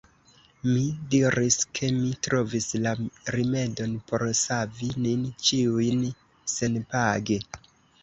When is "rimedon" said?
3.37-3.95